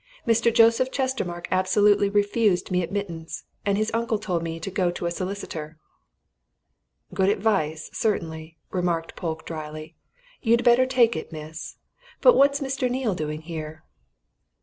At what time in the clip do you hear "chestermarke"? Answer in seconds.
0.89-1.47